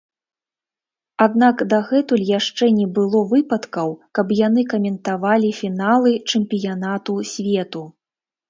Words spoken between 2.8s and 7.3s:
было выпадкаў, каб яны каментавалі фіналы чэмпіянату